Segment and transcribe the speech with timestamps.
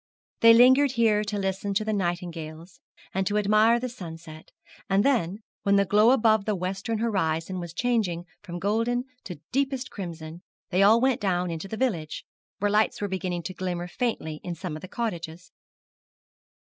[0.39, 2.79] They lingered here to listen to the nightingales,
[3.13, 4.49] and to admire the sunset;
[4.89, 9.91] and then, when the glow above the western horizon was changing from golden to deepest
[9.91, 10.41] crimson,
[10.71, 12.25] they all went down into the village,
[12.57, 15.51] where lights were beginning to glimmer faintly in some of the cottages.